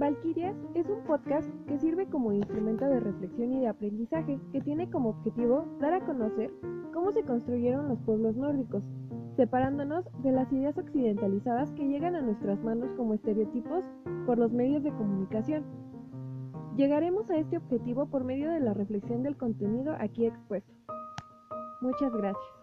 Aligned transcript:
Valquirias 0.00 0.56
es 0.72 0.88
un 0.88 1.02
podcast 1.04 1.46
que 1.66 1.78
sirve 1.78 2.06
como 2.06 2.32
instrumento 2.32 2.86
de 2.86 3.00
reflexión 3.00 3.52
y 3.52 3.60
de 3.60 3.68
aprendizaje 3.68 4.40
que 4.50 4.62
tiene 4.62 4.88
como 4.88 5.10
objetivo 5.10 5.66
dar 5.78 5.92
a 5.92 6.00
conocer 6.06 6.50
cómo 6.94 7.12
se 7.12 7.22
construyeron 7.22 7.86
los 7.86 7.98
pueblos 7.98 8.34
nórdicos, 8.34 8.82
separándonos 9.36 10.06
de 10.22 10.32
las 10.32 10.50
ideas 10.54 10.78
occidentalizadas 10.78 11.70
que 11.72 11.86
llegan 11.86 12.14
a 12.16 12.22
nuestras 12.22 12.64
manos 12.64 12.88
como 12.96 13.12
estereotipos 13.12 13.84
por 14.24 14.38
los 14.38 14.50
medios 14.50 14.82
de 14.82 14.92
comunicación. 14.92 15.64
Llegaremos 16.76 17.30
a 17.30 17.36
este 17.36 17.58
objetivo 17.58 18.06
por 18.06 18.24
medio 18.24 18.50
de 18.50 18.60
la 18.60 18.72
reflexión 18.72 19.22
del 19.22 19.36
contenido 19.36 19.94
aquí 20.00 20.24
expuesto. 20.24 20.72
Muchas 21.82 22.10
gracias. 22.14 22.59